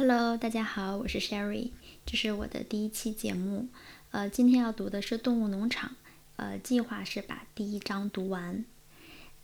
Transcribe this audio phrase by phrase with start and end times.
[0.00, 1.72] Hello，大家好，我是 Sherry，
[2.06, 3.68] 这是我的第一期节目。
[4.12, 5.90] 呃，今天要读的是《动物农场》，
[6.36, 8.64] 呃，计划是把第一章读完。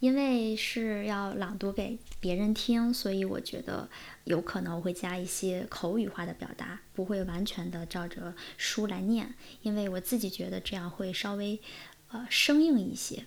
[0.01, 3.91] 因为是要朗读给别人听，所以我觉得
[4.25, 11.61] 有可能我会加一些口语化的表达，不会完全的照着书来念，因为我自己觉得这样会稍微
[12.09, 13.27] 呃生硬一些。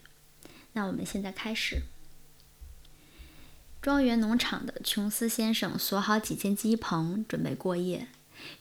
[0.73, 1.83] 那我们现在开始。
[3.89, 8.07] 庄园农场的琼斯先生锁好几间鸡棚，准备过夜。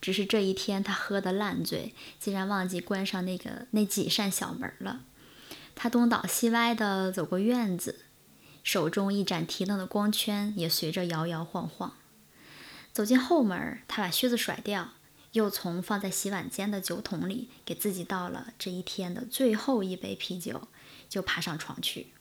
[0.00, 5.02] 只是这一天他喝得烂醉，竟然忘记关上那个那几扇小门了。
[5.74, 8.06] 他东倒西歪地走过院子，
[8.64, 11.92] 手中一盏提灯的光圈也随着摇摇晃晃。
[12.95, 14.95] 走进后门，他把靴子甩掉，
[15.33, 20.69] 又从放在洗碗间的酒桶里给自己倒了这一天的最后一杯啤酒，
[21.06, 22.14] 就爬上床去。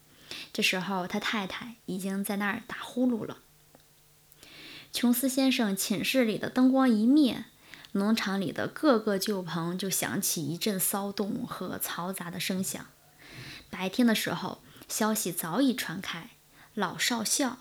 [0.51, 3.37] 这时候，他太太已经在那儿打呼噜了。
[4.91, 7.45] 琼斯先生寝室里的灯光一灭，
[7.91, 12.83] 农场里的各个旧棚就响起一阵骚动和嘈杂的声响。
[13.69, 16.29] 白天的时候，消息早已传开。
[16.73, 17.57] 老少校，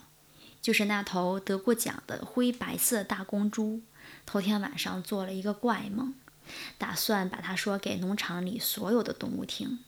[0.63, 3.83] 就是那头得过奖的灰白色大公猪，
[4.25, 6.15] 头天晚上做了一个怪梦，
[6.79, 9.79] 打算把它说给农场里所有的动物听。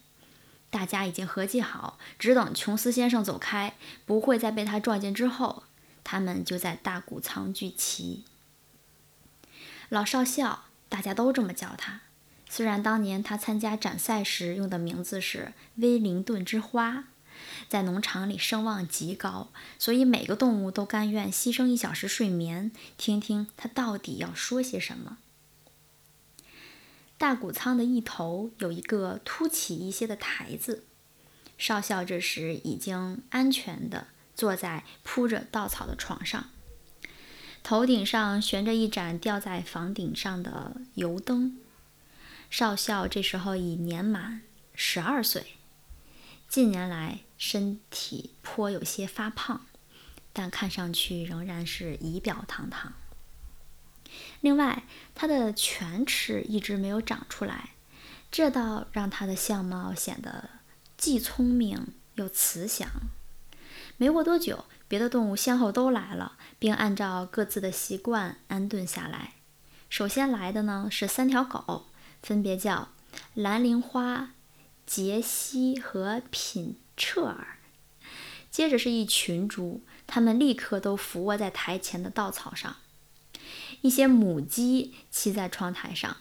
[0.71, 3.75] 大家已经合计好，只等琼斯先生走开，
[4.05, 5.65] 不会再被他撞见之后，
[6.05, 8.25] 他们就在大谷仓聚齐。
[9.89, 12.03] 老少校，大家都这么叫他。
[12.51, 17.05] 虽然当年他参加展赛时用的名字是威灵顿之花，
[17.69, 25.19] 在农场里声望极高，所以每个动物都甘愿牺牲一小时睡眠，听听他到底要说些什么。
[27.19, 30.85] 大谷仓的一头有一个凸起一些的台子，
[31.59, 36.49] 少校这时已经安全地坐在铺着稻草的床上，
[37.65, 41.59] 头顶上悬着一盏吊在房顶上的油灯。
[42.49, 45.55] 少校这时候已年满十二岁，
[46.49, 49.67] 近年来身体颇有些发胖，
[50.33, 52.93] 但看上去仍然是仪表堂堂。
[54.41, 57.71] 另外，他的犬齿一直没有长出来，
[58.31, 60.51] 这倒让他的相貌显得
[60.97, 62.89] 既聪明又慈祥。
[63.97, 69.35] 没过多久，别的动物先后都来了，并按照各自的习惯安顿下来。
[69.89, 71.87] 首先来的呢是三条狗。
[72.21, 72.89] 分别叫
[73.35, 74.33] 蓝铃花、
[74.85, 77.59] 杰西和品彻尔。
[78.51, 82.75] 接着是一群猪，它们立刻都伏卧在台前的稻草上。
[83.81, 86.17] 一些母鸡栖在窗台上，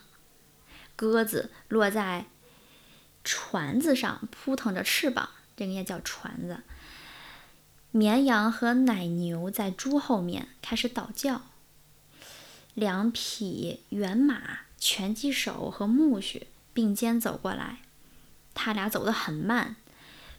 [0.96, 2.26] 鸽子落在
[3.24, 6.62] 船子上扑腾着翅膀，这个也叫船子。
[7.90, 11.42] 绵羊和奶牛在猪后面开始倒叫。
[12.74, 14.60] 两匹原马。
[14.80, 17.80] 拳击手和苜蓿并肩走过来，
[18.54, 19.74] 他俩走得很慢，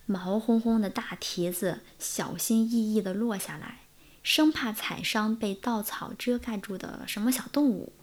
[0.05, 3.79] 毛烘烘的大蹄子小心翼翼地落下来，
[4.23, 7.93] 生怕踩伤被稻草遮盖住的什么小动物。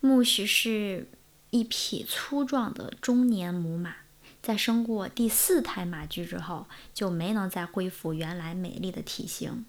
[0.00, 1.08] 苜蓿是
[1.50, 3.94] 一匹粗壮的中年母马，
[4.42, 9.64] 在生过第四胎马驹之后，就没能再恢复原来美丽的体型。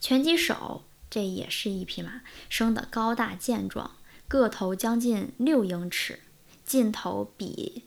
[0.00, 0.84] 拳击手。
[1.12, 3.96] 这也是一匹马，生得高大健壮，
[4.28, 6.20] 个头将近六英尺，
[6.64, 7.82] 劲头比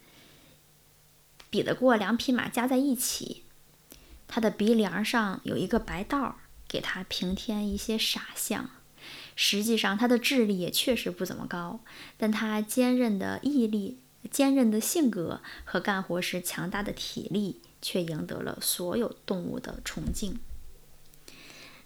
[1.50, 3.43] 比得过两匹马加在一起。
[4.34, 8.68] 他的鼻梁上有一个白道，给他平添一些傻相。
[9.36, 11.82] 实际上，他的智力也确实不怎么高，
[12.18, 14.00] 但他坚韧的毅力、
[14.32, 20.40] 坚韧的性格和干活时强大的体力，却赢得了所有动物的崇敬。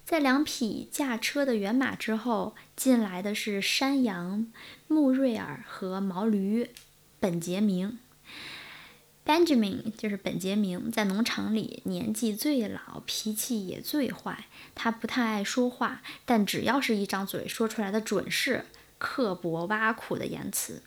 [0.06, 4.50] 在两匹驾车的原马之后，进来的是山羊
[4.86, 6.70] 穆瑞尔和毛驴
[7.20, 7.98] 本杰明。
[9.28, 14.46] Benjamin 就是本杰明，在农场里年纪最老，脾气也最坏。
[14.74, 18.64] 他不太爱说话，但只要是一张嘴，说出来的准是
[18.96, 20.82] 刻薄挖苦的言辞。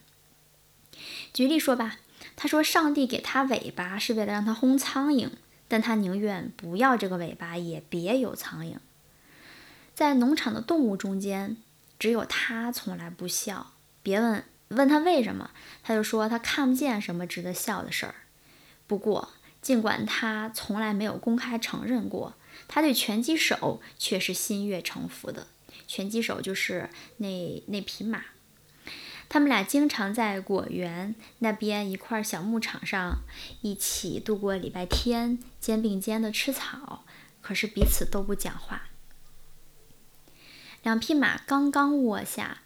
[1.32, 2.00] 举例说吧，
[2.36, 5.30] 他说上帝给他尾巴是为了让他轰苍蝇，
[5.68, 8.78] 但他宁愿不要这个尾巴，也别有苍蝇。
[9.94, 11.58] 在农场的动物中间，
[12.00, 13.74] 只有他从来不笑。
[14.02, 15.52] 别问问他为什么，
[15.84, 18.16] 他就说他看不见什么值得笑的事儿。
[18.92, 19.30] 不过，
[19.62, 22.34] 尽管他从来没有公开承认过，
[22.68, 25.48] 他对拳击手却是心悦诚服的。
[25.88, 28.22] 拳击手就是那那匹马，
[29.30, 33.20] 他们俩经常在果园那边一块小牧场上
[33.62, 37.06] 一起度过礼拜天，肩并肩的吃草，
[37.40, 38.90] 可是彼此都不讲话。
[40.84, 42.58] 两匹马刚刚卧下，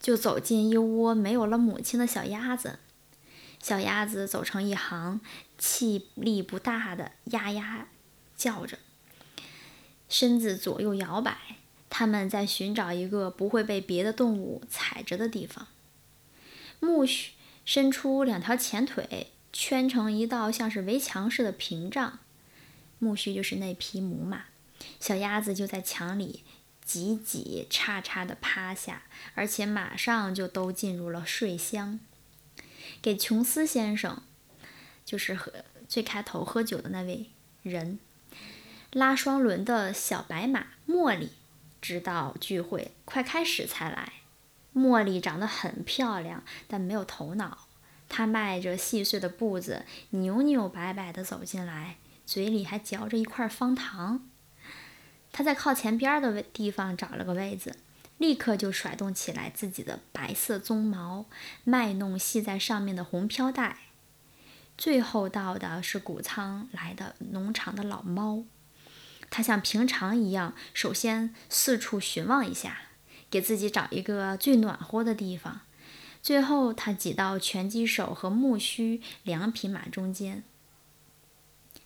[0.00, 2.78] 就走进一窝没有了母亲的小鸭子。
[3.64, 5.22] 小鸭子走成一行，
[5.56, 7.88] 气力不大的呀呀
[8.36, 8.76] 叫着，
[10.06, 11.38] 身子左右摇摆。
[11.88, 15.68] 它们在寻找一个不会被别的动物踩着的地方。
[16.80, 17.28] 苜蓿
[17.64, 22.18] 伸出两条前腿，圈成一道像是围墙似的屏障。
[23.00, 24.44] 苜蓿就是那匹母马，
[25.00, 26.44] 小鸭子就在墙里
[26.84, 31.98] 挤挤叉叉地趴下，而且马上就都进入了睡乡。
[33.04, 34.22] 给琼斯先生，
[35.04, 35.52] 就是喝
[35.86, 37.28] 最开头喝酒的那位
[37.62, 37.98] 人，
[38.92, 41.32] 拉双轮的小白马茉莉。
[41.82, 44.14] 直到聚会快开始才来。
[44.74, 47.68] 茉莉长得很漂亮，但没有头脑。
[48.08, 54.26] 她迈着细碎的步子，扭扭摆摆地走进来，嘴里还嚼着一块方糖。
[55.30, 57.76] 她在靠前边的位地方找了个位子，
[58.18, 61.26] 立刻就甩动起来自己的白色鬃毛，
[61.64, 63.78] 卖弄系在上面的红飘带。
[64.76, 68.44] 最后到的是谷仓来的农场的老猫。
[69.30, 72.82] 它像平常一样，首先四处寻望一下，
[73.30, 75.62] 给自己找一个最暖和的地方。
[76.22, 80.44] 最后，它挤到拳击手和木须两匹马中间。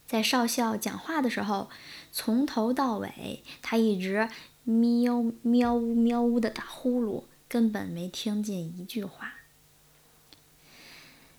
[0.05, 1.69] 在少校讲话的时候，
[2.11, 4.27] 从头到尾，他一直
[4.69, 9.33] 喵喵呜喵呜的打呼噜，根本没听见一句话。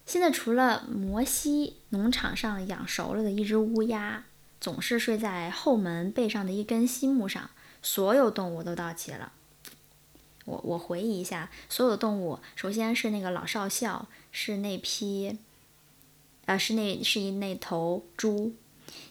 [0.05, 4.25] 现在，除了摩西农场上养熟了的一只乌鸦。
[4.61, 7.50] 总是睡在后门背上的一根细木上。
[7.81, 9.32] 所有动物都到齐了。
[10.44, 15.38] 我我回忆一下，所有动物，首先是那个老少校，是那批，
[16.44, 18.53] 呃，是那是一那头猪，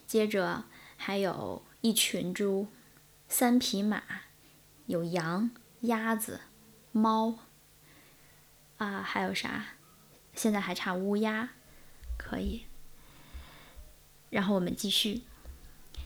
[0.06, 0.66] 接着
[0.98, 2.68] 还有一群猪，
[3.30, 4.02] 三匹马，
[4.88, 6.42] 有羊、鸭子、
[6.92, 7.38] 猫，
[8.78, 9.66] 啊，还有啥？
[10.34, 11.50] 现在还差乌鸦，
[12.18, 12.66] 可以。
[14.32, 15.22] 然后我们继续。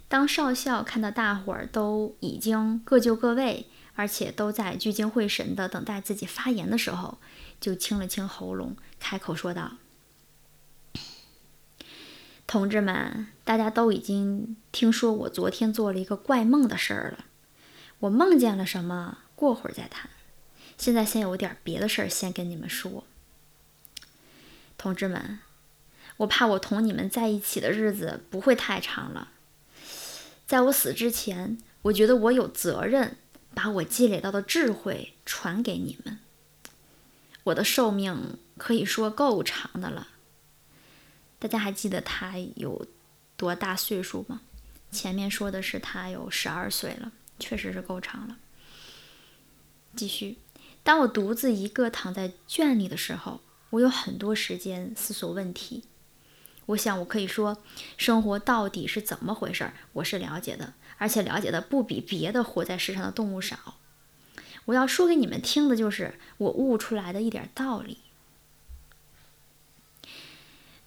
[0.09, 7.17] 当少校看到大伙儿都已经各就各位，而且都在聚精会神地等待自己发言的时候，
[7.59, 9.77] 就清了清喉咙，开口说道
[12.45, 17.25] ：“同志们，大家都已经听说我昨天做了一个怪梦的事儿了。
[17.99, 19.19] 我梦见了什么？
[19.35, 20.09] 过会儿再谈。
[20.77, 23.05] 现在先有点别的事儿先跟你们说。
[24.77, 25.39] 同志们，
[26.17, 29.29] 我怕我同你们在一起的日子不会太长了。”
[30.45, 33.15] 在我死之前，我觉得我有责任
[33.55, 36.19] 把我积累到的智慧传给你们。
[37.45, 40.09] 我的寿命可以说够长的了。
[41.43, 42.87] 大家还记得他有
[43.35, 44.39] 多大岁数吗？
[44.91, 48.37] 前面说的是他有十二岁了，确实是够长了。
[49.93, 50.37] 继续，
[50.83, 53.41] 当我独自一个躺在圈里的时候，
[53.71, 55.83] 我有很多时间思索问题。
[56.67, 57.61] 我想，我可以说，
[57.97, 63.75] 生活到底是怎么回事儿，我是了解的，而且了解的不比别的活在世上的动物少。
[64.63, 67.97] 我要说给你们听的，就是我悟出来的一点道理。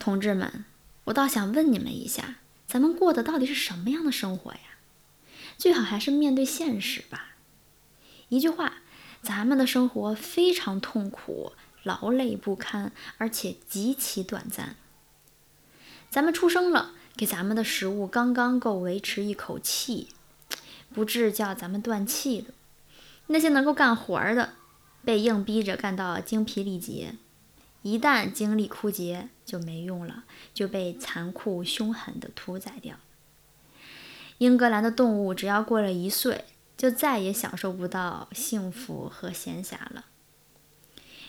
[0.06, 0.64] 同志们，
[1.06, 4.60] 我倒想问你们一下，咱们过的到底是什么样的生活呀？
[5.58, 7.34] 最好还是面对现实吧。
[8.28, 8.74] 一句话，
[9.20, 14.76] 咱们的生活非常痛苦、劳累不堪，而且极其短暂。
[16.08, 20.10] 咱们出生了，给咱们的食物刚刚够维持一口气，
[20.94, 22.54] 不至叫咱们断气的。
[23.26, 24.52] 那些能够干活的，
[25.04, 27.16] 被硬逼着干到精疲力竭，
[27.82, 32.96] 一旦精力枯竭就没用了，就被残酷凶狠的屠宰掉。
[34.38, 36.44] 英格兰的动物只要过了一岁，
[36.76, 40.04] 就再也享受不到幸福和闲暇了。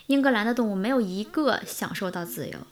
[0.08, 2.66] 英格兰的动物没有一个享受到自由。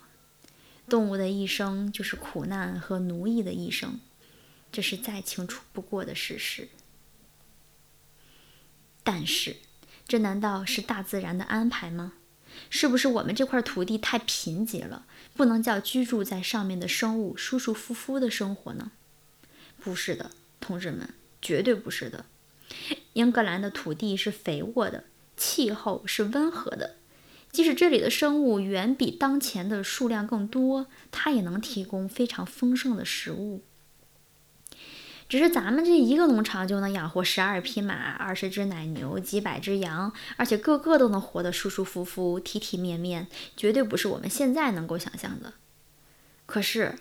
[0.88, 3.98] 动物的一生就是苦难和奴役的一生，
[4.70, 6.68] 这是再清楚不过的事实。
[9.02, 9.56] 但是，
[10.06, 12.12] 这难道是大自然的安排吗？
[12.70, 15.04] 是不是我们这块土地太贫瘠了，
[15.36, 18.90] 不能叫居住在上面的生物舒舒服服的生活呢？
[19.78, 22.24] 不是的，同志们，绝对不是的。
[23.12, 25.04] 英格兰的土地是肥沃的，
[25.36, 26.96] 气候是温和的。
[27.52, 33.62] 即使这里的生物远比当前的数量更多，它也能提供非常丰盛的食物。
[35.28, 45.54] 只是咱们这一个农场就能养活十二匹马、二十只奶牛、几百只羊，而且个个都能活得舒舒服服、体体面面，绝对不是我们现在能够想象的。
[46.46, 46.94] 可是，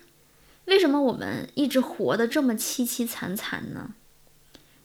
[0.64, 3.92] 为什么我们一直活得这么凄凄惨惨呢？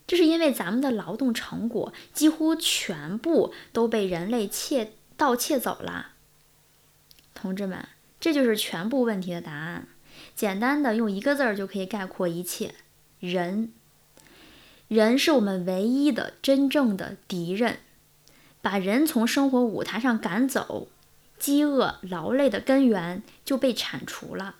[0.05, 6.09] 这是因为咱们的劳动成果几乎全部都被人类窃盗窃走了。
[7.33, 7.87] 同志们，
[8.19, 9.87] 这就是全部问题的答案。
[10.35, 12.75] 简单的用一个字儿就可以概括一切：
[13.21, 13.71] 人。
[14.89, 17.79] 人是我们唯一的真正的敌人。
[18.61, 20.87] 把人从生活舞台上赶走，
[21.39, 24.55] 饥饿、劳累的根源就被铲除了。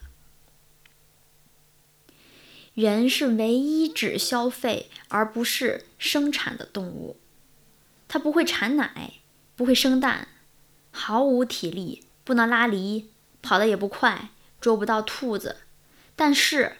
[2.73, 7.17] 人是唯一只消费而不是生产的动物，
[8.07, 9.15] 它不会产奶，
[9.55, 10.29] 不会生蛋，
[10.89, 13.09] 毫无体力，不能拉犁，
[13.43, 15.57] 跑得也不快，捉不到兔子。
[16.15, 16.77] 但是，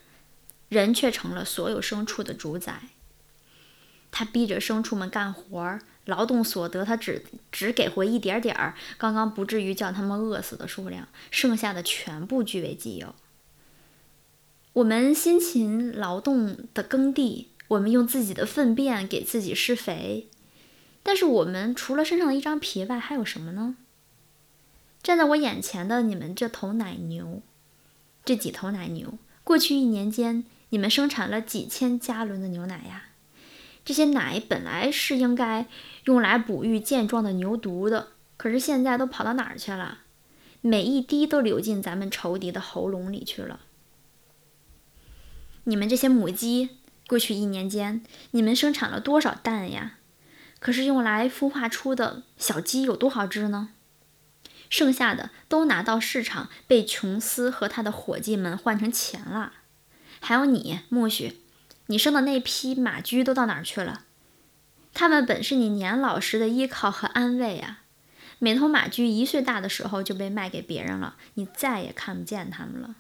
[0.72, 2.84] 人却成了所有牲畜的主宰。
[4.10, 13.14] 他逼着牲畜们干活儿，劳动所得他只只给回一点点儿，刚刚不至于叫他们饿死的数量，剩下的全部据为己有。
[14.72, 20.30] 我们辛勤劳动的耕地，我们用自己的粪便给自己施肥，
[21.04, 23.76] 但是我们除了身上的一张皮外，还有什么呢？
[25.04, 27.42] 站在我眼前的你们这头奶牛，
[28.24, 33.04] 这几头奶牛，过去一年间，你们生产了几千加仑的牛奶呀？
[33.84, 35.68] 这些奶本来是应该
[36.06, 40.00] 用来哺育健壮的牛犊的，可是现在都跑到哪儿去了？
[40.62, 43.62] 每一滴都流进咱们仇敌的喉咙里去了。
[45.64, 49.98] 你们这些母鸡，过去一年间，你们生产了多少蛋呀？
[50.60, 53.70] 可是用来孵化出的小鸡有多少只呢？
[54.70, 59.54] 剩下的都拿到市场，被琼斯和他的伙计们换成钱了。
[60.22, 61.34] 还有你，苜蓿，
[61.88, 64.06] 你生的那批马驹都到哪儿去了？
[64.94, 67.80] 他们本是你年老时的依靠和安慰啊。
[68.40, 72.96] 每头马驹一岁大的时候就被卖给别人了，你再也看不见他们了。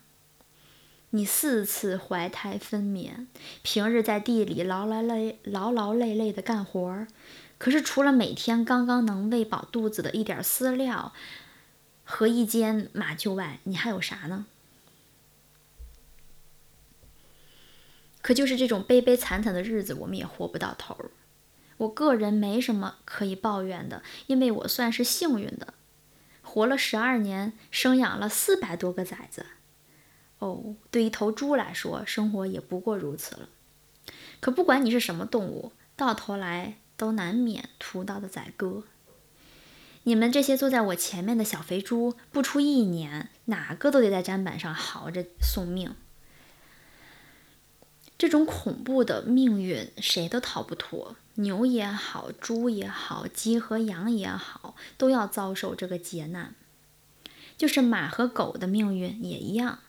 [1.11, 3.27] 你四次怀胎分娩，
[3.61, 7.07] 平日在地里劳劳累劳劳累累的干活儿，
[7.57, 11.11] 可是除了每天刚刚能喂饱肚子的一点饲料
[12.03, 14.45] 和一间马厩外，你还有啥呢？
[18.21, 21.11] 可就是这种悲悲惨惨的日子，我们也活不到头儿。
[21.77, 25.73] 我个人没什么可以抱怨的，因为我算是幸运的，
[26.41, 29.45] 活了十二年，生养了四百多个崽子。
[30.37, 33.49] 哦，对一头猪来说，生活也不过如此了。
[34.39, 38.83] 可不管你是什么动物，到头来都难免屠刀的宰割。
[40.03, 45.95] 你们这些坐在我前面的小肥猪，不出一年，哪个都得在砧板上嚎着送命。
[48.21, 51.15] 这种恐怖的命运，谁都逃不脱。
[51.37, 56.53] 牛也好，猪也好，鸡和羊也好，都要遭受这个劫难。
[57.57, 59.79] 就是马和狗的命运也一样。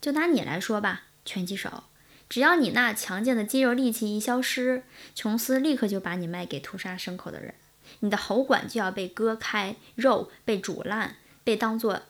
[0.00, 1.84] 就拿你来说吧，拳击手，
[2.28, 4.82] 只要你那强健的肌肉力气一消失，
[5.14, 7.54] 琼斯立刻就把你卖给屠杀牲口的人，
[8.00, 12.02] 你的喉管就要被割开，肉被煮烂，被当作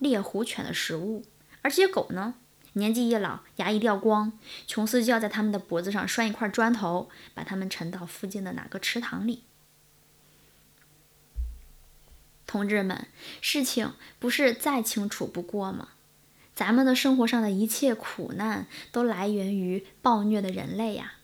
[0.00, 1.24] 猎狐犬的食物。
[1.60, 2.34] 而且狗呢，
[2.74, 4.32] 年纪一老，牙一掉光，
[4.66, 9.44] 琼斯就要在他们的脖子上拴一块砖头，把他们沉到附近的哪个池塘里。
[12.46, 13.06] 同志们，
[13.40, 15.88] 事情不是再清楚不过吗？
[16.54, 21.14] 咱们的生活上的一切苦难都来源于暴虐的人类呀！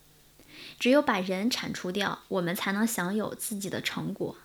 [0.78, 4.36] 只有把人铲除掉，我们才能享有自己的成果。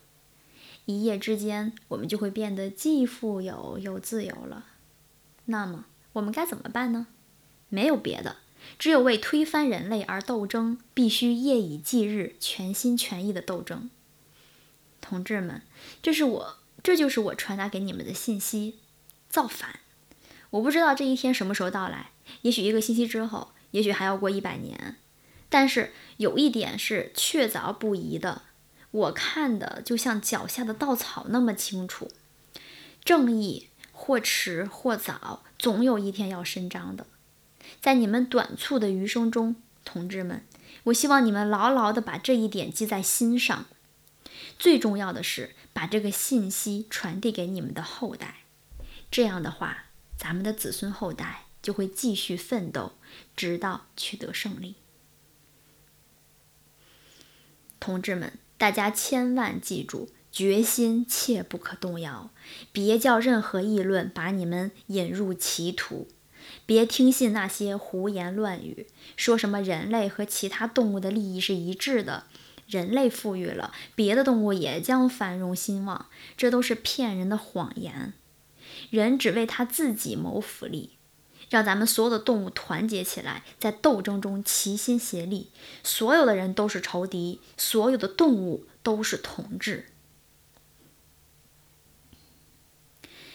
[0.86, 4.65] 一夜之间，我们就会变得既富有又自由了。
[5.45, 7.08] 那么，我们该怎么办呢？
[7.70, 8.38] 没有别的，
[8.79, 13.89] 只有为推翻人类而斗争，必须夜以继日、全心全意的斗争。
[15.01, 15.62] 同志们，
[16.01, 18.77] 这是我，这就是我传达给你们的信息：
[19.29, 19.79] 造反！
[20.51, 22.12] 我不知道这一天什么时候到来，
[22.43, 24.98] 也许一个星期之后，也许还要过一百年。
[25.50, 28.43] 但是有一点是确凿不疑的，
[28.91, 32.12] 我看的就像脚下的稻草那么清楚：
[33.03, 37.08] 正义或迟或早，总有一天要伸张的。
[37.79, 39.55] 在你们短促的余生中，
[39.86, 40.46] 同志们，
[40.84, 43.67] 我希望你们牢牢地把这一点记在心上。
[44.60, 48.39] 最重要的是，把这个信息传递给你们的后代。
[49.10, 49.86] 这样的话。
[50.15, 52.93] 咱们的子孙后代就会继续奋斗，
[53.36, 54.75] 直到取得胜利。
[57.79, 62.32] 同志们，大家千万记住，决心切不可动摇，
[62.72, 66.08] 别叫任何议论把你们引入歧途，
[66.66, 72.24] 别听信那些胡言乱语，说什么人类和其他动物的利益是一致的，
[72.66, 78.13] 人类富裕了，别的动物也将繁荣兴旺，这都是骗人的谎言。
[78.90, 80.98] 人只为他自己谋福利，
[81.52, 85.52] 让咱们所有的动物团结起来，在斗争中齐心协力。
[85.84, 89.90] 所有的人都是仇敌，所有的动物都是同志。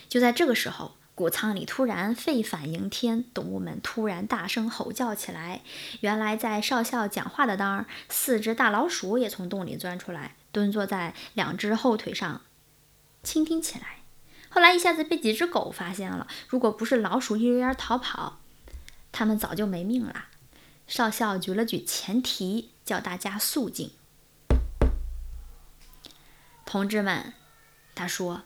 [0.09, 5.63] 就在这个时候，谷仓里突然沸反盈天，动物们突然大声吼叫起来。
[6.01, 12.41] 原来在少校讲话的当儿，四只大老鼠也从洞里钻出来，蹲坐在两只后腿上，
[13.23, 13.99] 倾听起来。
[14.49, 18.39] 后来一下子被几只狗发现了，如果不是老鼠一溜烟逃跑，
[19.13, 20.27] 他们早就没命了。
[20.87, 23.91] 少校举了举前蹄，叫大家肃静。
[26.65, 27.35] 同志们，
[27.95, 28.45] 他说。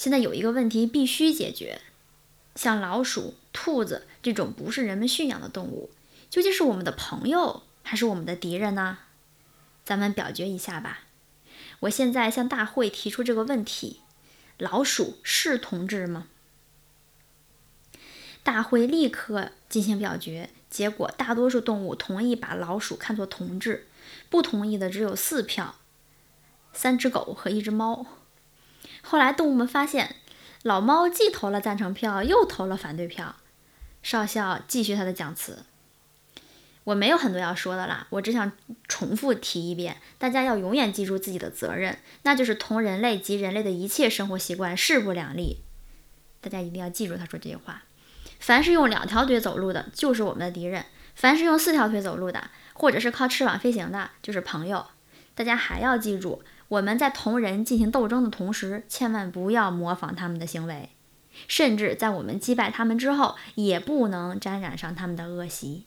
[0.00, 1.82] 现在有一个问题必须解决，
[2.54, 5.90] 像老鼠、兔子这种不是人们驯养的动物，
[6.30, 9.00] 究竟是我们的朋友还是我们的敌人呢？
[9.84, 11.00] 咱们表决一下吧。
[11.80, 14.00] 我现在向大会提出这个问题：
[14.56, 16.28] 老鼠是同志吗？
[18.42, 23.86] 大会立刻进行表决，结果大多数动物同意把老鼠看作同志，
[24.30, 25.74] 不同意的只有四票，
[26.72, 28.06] 三只狗和一只猫。
[29.02, 30.16] 后来，动物们发现，
[30.62, 33.36] 老猫既投了赞成票，又投了反对票。
[34.02, 35.64] 少校继续他的讲词
[36.84, 38.52] ：“我没有很多要说的啦，我只想
[38.88, 45.58] 重复提一遍，大家要永远记住自己的责任，那就是同人类及人类的一切生活习惯势不两立。
[46.40, 47.82] 大家一定要记住他说这句话：
[48.38, 50.82] 凡是用两条腿走路的，就是我们的敌人；
[51.14, 54.86] 凡是用四条腿走路的，或者是靠翅膀飞行的，就是朋友。
[55.34, 60.90] 大家还要记住。”我们在同人进行斗争的同时，千万不要模仿他们的行为，
[61.48, 65.86] 甚至在我们击败他们之后，也不能沾染上他们的恶习。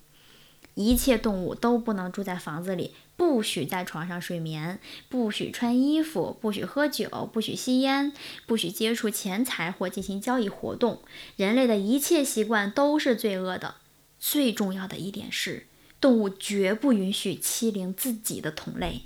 [0.76, 8.12] 一切动物都不能住在房子里，不许在床上睡眠，不许穿衣服，不许喝酒，不许吸烟，
[8.46, 11.02] 不许接触钱财或进行交易活动。
[11.38, 13.76] 人类的一切习惯都是罪恶的。
[14.20, 15.68] 最重要的一点是，
[16.02, 19.04] 动物绝不允许欺凌自己的同类。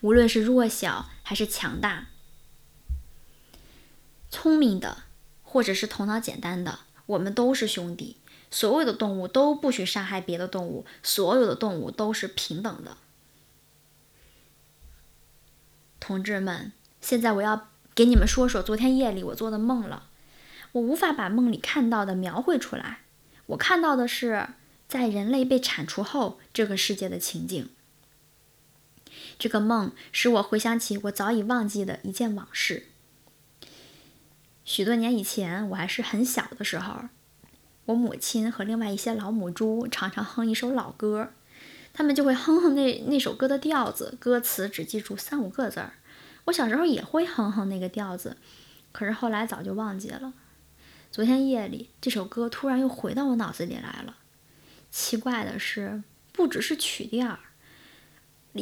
[0.00, 2.08] 无论是弱小还是强大，
[4.30, 5.04] 聪明的
[5.42, 8.16] 或者是头脑简单的，我们都是兄弟。
[8.50, 12.96] 所有的动物都不许杀害别的动物，所有的动物都是平等的。
[16.00, 20.08] 同志们，现在我要给你们说说昨天夜里我做的梦了。
[20.72, 23.00] 我无法把梦里看到的描绘出来，
[23.46, 24.48] 我看到的是
[24.88, 27.68] 在人类被铲除后这个世界的情景。
[29.40, 32.88] 这个梦使我回想起我早已忘记的一件往事。
[34.66, 37.08] 许多年以前，我还是很小的时候，
[37.86, 41.32] 我母亲和另外一些老母猪常常哼一首老歌，
[41.94, 45.94] 他们就会哼哼那那首歌的调子，歌词只记住三五个字儿。
[46.44, 48.36] 我小时候也会哼哼那个调子，
[48.92, 50.34] 可是后来早就忘记了。
[51.10, 54.18] 昨天夜里，这首歌突然又回到我脑子里来了。
[54.90, 57.38] 奇怪的是，不只是曲调。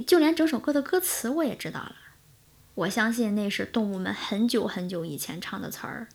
[0.07, 1.97] 就连整首歌的歌词我也知道了，
[2.75, 6.09] 我相信那是动物们很久很久以前唱的词儿，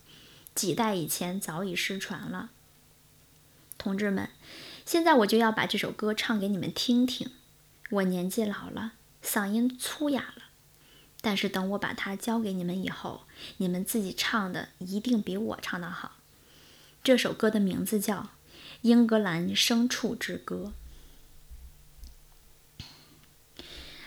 [0.53, 2.51] 几代以前早已失传了。
[3.77, 4.29] 同志们，
[4.85, 7.31] 现在我就要把这首歌唱给你们听听。
[7.89, 10.43] 我年纪老了，嗓音粗哑了，
[11.21, 13.25] 但是等我把它交给你们以后，
[13.57, 16.13] 你们自己唱的一定比我唱的好。
[17.03, 18.17] 这首歌的名字叫
[18.81, 20.71] 《英格兰牲畜之歌》。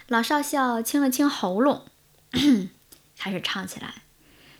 [0.08, 1.84] 老少校清了清喉咙，
[3.18, 4.02] 开始唱起来。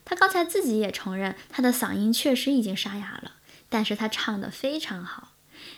[0.05, 3.33] 他刚才自己也承认，他的嗓音确实已经沙哑了，
[3.69, 5.33] 但是他唱得非常好。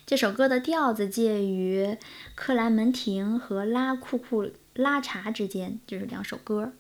[0.06, 1.98] 这首歌的调子介于
[2.34, 6.72] 克莱门廷和拉库库拉查之间，就是两首歌，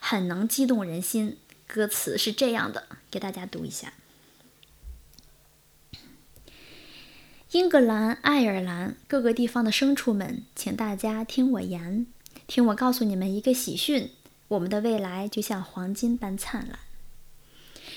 [0.00, 1.38] 很能激动人心。
[1.66, 3.92] 歌词是这样的，给大家读一下。
[7.52, 12.06] 英格兰、爱尔兰各个地方的牲畜们，请大家听我言，
[12.46, 14.08] 听我告诉你们一个喜讯：
[14.48, 16.78] 我们的未来就像黄金般灿烂。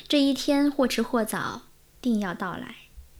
[0.09, 1.61] 这一天或迟或早
[2.01, 2.75] 定要到来。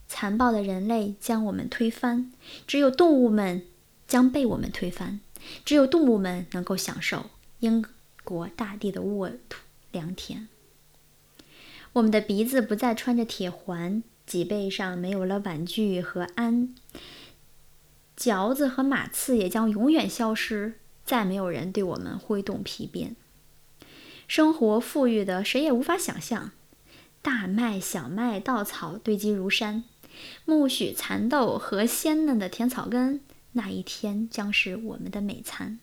[0.10, 2.34] 残暴的人类将我们推翻，
[2.67, 3.65] 只有动物们
[4.06, 5.21] 将被我们推翻。
[5.63, 7.28] 只有动物们能够享受
[7.62, 7.86] 英
[8.26, 9.62] 国大地的沃土
[9.93, 10.50] 良田。
[11.93, 14.04] 我们的鼻子不再穿着铁环。
[14.26, 16.74] 脊背上没有了婉具和鞍，
[18.16, 23.16] 嚼子和马刺也将永远消失，再没有人对我们挥动皮鞭。
[24.28, 26.52] 生活富裕的谁也无法想象，
[27.22, 29.84] 大麦、小麦、稻草堆积如山，
[30.48, 35.80] 苜蓿、蚕豆和鲜嫩的甜草根，那一天将是我们的美餐。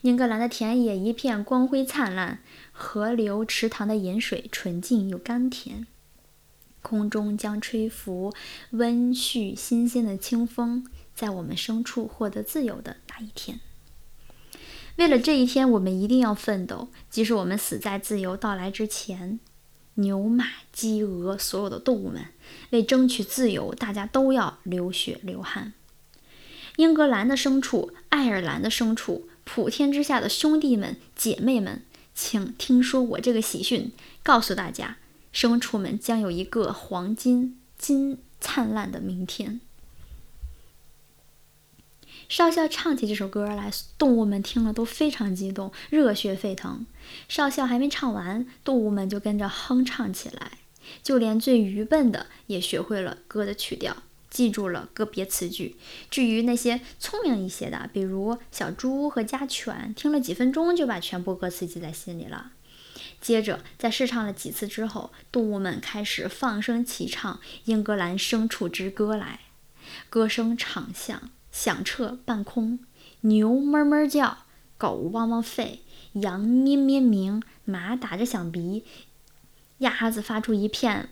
[0.00, 2.40] 英格兰的田野一片光辉灿烂，
[2.72, 5.86] 河流、池塘的饮水纯净又甘甜。
[6.84, 8.34] 空中将吹拂
[8.72, 13.58] 温煦新鲜的清风，在我们牲畜获得自由的那一天。
[14.96, 19.40] 为了这一天，我们一定要奋斗，即使我们死在自由到来之前。
[19.94, 22.26] 牛、马、鸡、鹅，所有的动物们
[22.70, 25.72] 为争取自由，大家都要流血流汗。
[26.76, 33.92] 英格兰的牲畜，爱尔兰的牲畜，普天之下的兄弟们、姐妹们，请听说我这个喜讯，
[34.24, 34.96] 告诉大家，
[35.34, 39.60] 牲畜们将有一个黄金、金灿烂的明天。
[42.28, 46.86] 少校唱起这首歌来，动物们听了都非常激动，热血沸腾。
[47.28, 50.52] 少校还没唱完，动物们就跟着哼唱起来，
[51.02, 53.94] 就连最愚笨的也学会了歌的曲调，
[54.30, 55.76] 记住了个别词句。
[56.08, 62.52] 至于那些聪明一些的，比如小猪和家犬，听了几分钟就把全部歌词记在心里了。
[63.24, 69.40] 接着，在试唱了几次之后，动物们开始放声齐唱《英格兰牲畜之歌》来，
[70.10, 71.30] 歌声长响。
[71.50, 72.80] 响彻半空，
[73.20, 74.38] 牛哞哞叫，
[74.76, 75.78] 狗汪汪吠，
[76.14, 78.84] 羊咩咩鸣，马打着响鼻，
[79.78, 81.10] 鸭子发出一片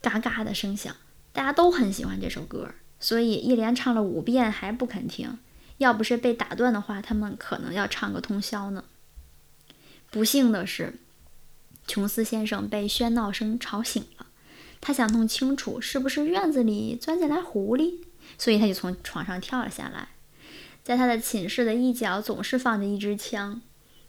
[0.00, 0.94] 嘎嘎的声响。
[1.32, 5.38] 大家都很喜欢这首歌，所以一连唱了五遍还不肯停。
[5.78, 8.84] 要不是被打断的话，他们可能要唱个通宵呢。
[10.14, 10.94] 不幸的是，
[11.88, 14.26] 琼斯先生被喧闹声吵醒了，
[14.80, 17.94] 他想弄清楚是不是院子里钻进来狐狸。
[18.38, 20.10] 所以他就从床上跳了下来，
[20.84, 23.60] 在他的寝室的一角总是放着一支枪，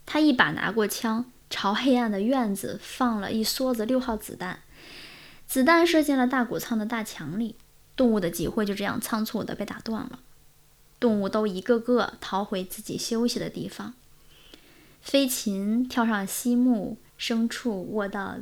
[0.06, 4.60] 他一把拿过枪，朝黑暗的院子放了一梭子六号子弹，
[5.48, 7.56] 子弹射进了大谷仓的大墙里，
[7.96, 10.20] 动物的集会就这样仓促地被打断了，
[11.00, 13.94] 动物都一个个逃回自己休息的地方，
[15.06, 18.38] 飞禽跳上西木，牲畜卧到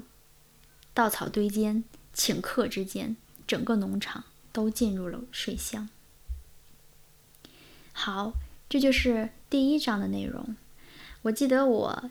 [0.94, 1.84] 稻草堆间，
[2.16, 3.14] 顷刻之间，
[3.46, 4.24] 整个农场。
[4.50, 5.88] 都进入了水乡。
[7.92, 8.34] 好，
[8.68, 10.54] 这就是第一章的内容。
[11.22, 12.10] 我记得我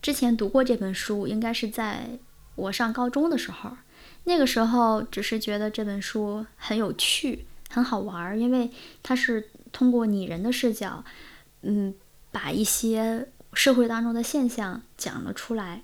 [0.00, 2.20] 之前读过这本书，应该是在
[2.54, 3.76] 我上高中的时候。
[4.22, 8.70] 那个时候只是觉得这本书很有趣，很好玩，因为
[9.02, 11.04] 它是通过拟人的视角，
[11.62, 11.92] 嗯，
[12.30, 15.82] 把一些社会当中的现象讲了出来。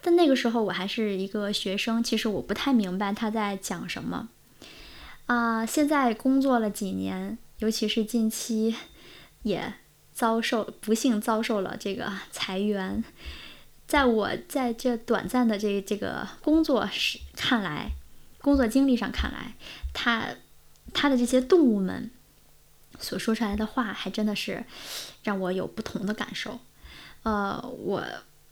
[0.00, 4.28] 但那个时候我还是一个学生，其实我不太明白他在讲什么。
[5.26, 8.76] 啊，现在工作了几年，尤其是近期，
[9.42, 9.72] 也
[10.12, 13.02] 遭受不幸遭受了这个裁员。
[13.86, 17.92] 在我在这短暂的这这个工作时看来，
[18.42, 19.54] 工作经历上看来，
[19.94, 20.26] 他
[20.92, 22.10] 他的这些动物们
[22.98, 24.64] 所说出来的话，还真的是
[25.22, 26.60] 让我有不同的感受。
[27.22, 28.02] 呃，我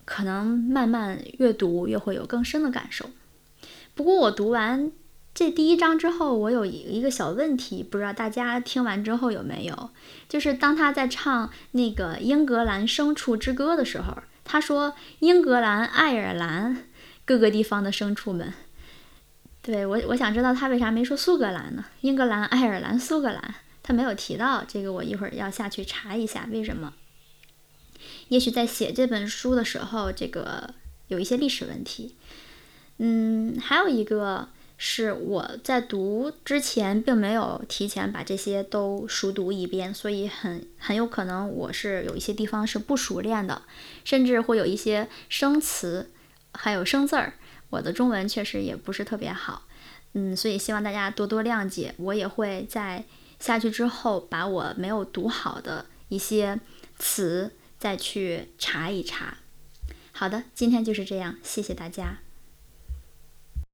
[0.04, 3.10] 可能慢慢阅读越会有更深的感受。
[3.94, 4.92] 不过我读完。
[5.34, 9.88] 这第一章之后，我有一个小问题，不知道大家听完之后有没有？
[10.28, 16.84] 就是当他在唱那个英格兰牲畜之歌的时候，他说英格兰、爱尔兰
[17.24, 18.52] 各个地方的牲畜们。
[19.62, 21.86] 对我，我想知道他为啥没说苏格兰呢？
[22.02, 26.94] 英格兰、爱尔兰、苏格兰，他没有提到这个，我一会儿要下去查一下为什么。
[28.28, 30.74] 也许在写这本书的时候，这个
[31.08, 32.14] 有一些历史问题。
[32.98, 34.48] 嗯，还有一个。
[34.84, 43.62] 是我在读之前并没有提前把这些都熟读一遍，所以很很有可能我是有一些地方是不熟练的，
[44.04, 46.10] 甚至会有一些生词
[46.52, 47.34] 还有生字儿，
[47.70, 49.68] 我的中文确实也不是特别好，
[50.14, 51.94] 嗯，所以希望大家多多谅解。
[51.98, 53.04] 我也会在
[53.42, 56.60] 下去之后把我没有读好的一些
[56.96, 59.38] 词再去查一查。
[60.12, 62.20] 好的，今天就是这样，谢谢大家。